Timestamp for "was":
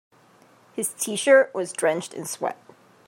1.53-1.71